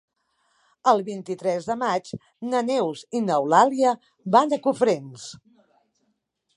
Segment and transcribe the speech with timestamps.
[0.91, 2.09] El vint-i-tres de maig
[2.53, 3.95] na Neus i n'Eulàlia
[4.39, 5.33] van a Cofrents.